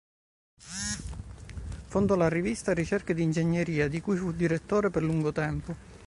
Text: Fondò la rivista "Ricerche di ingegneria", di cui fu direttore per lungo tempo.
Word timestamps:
Fondò 1.85 2.15
la 2.15 2.27
rivista 2.27 2.73
"Ricerche 2.73 3.13
di 3.13 3.21
ingegneria", 3.21 3.87
di 3.87 4.01
cui 4.01 4.17
fu 4.17 4.31
direttore 4.31 4.89
per 4.89 5.03
lungo 5.03 5.31
tempo. 5.31 5.75